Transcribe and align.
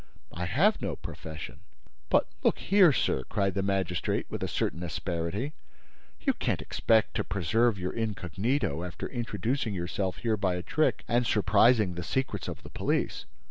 "I 0.33 0.45
have 0.45 0.81
no 0.81 0.95
profession." 0.95 1.59
"But 2.09 2.25
look 2.41 2.57
here, 2.57 2.91
sir," 2.91 3.23
cried 3.25 3.53
the 3.53 3.61
magistrate, 3.61 4.25
with 4.31 4.41
a 4.41 4.47
certain 4.47 4.81
asperity, 4.81 5.53
"you 6.21 6.33
can't 6.33 6.59
expect 6.59 7.13
to 7.17 7.23
preserve 7.23 7.77
your 7.77 7.93
incognito 7.93 8.83
after 8.83 9.05
introducing 9.07 9.75
yourself 9.75 10.17
here 10.17 10.37
by 10.37 10.55
a 10.55 10.63
trick 10.63 11.03
and 11.07 11.27
surprising 11.27 11.93
the 11.93 12.01
secrets 12.03 12.47
of 12.47 12.63
the 12.63 12.69
police!" 12.71 13.25